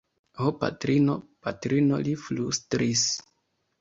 [0.43, 1.17] Ho patrino,
[1.47, 2.01] patrino!
[2.09, 3.05] li flustris.